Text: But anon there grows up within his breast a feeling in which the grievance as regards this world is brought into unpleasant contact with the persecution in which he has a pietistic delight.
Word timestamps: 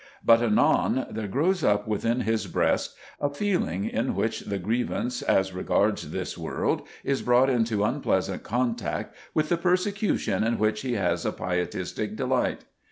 But 0.25 0.41
anon 0.41 1.05
there 1.11 1.27
grows 1.27 1.63
up 1.63 1.87
within 1.87 2.21
his 2.21 2.47
breast 2.47 2.95
a 3.19 3.29
feeling 3.29 3.85
in 3.87 4.15
which 4.15 4.39
the 4.39 4.57
grievance 4.57 5.21
as 5.21 5.53
regards 5.53 6.09
this 6.09 6.35
world 6.39 6.81
is 7.03 7.21
brought 7.21 7.51
into 7.51 7.83
unpleasant 7.83 8.41
contact 8.41 9.15
with 9.35 9.49
the 9.49 9.57
persecution 9.57 10.43
in 10.43 10.57
which 10.57 10.81
he 10.81 10.93
has 10.93 11.23
a 11.23 11.31
pietistic 11.31 12.15
delight. 12.15 12.63